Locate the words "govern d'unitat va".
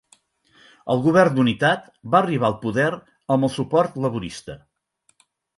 1.07-2.21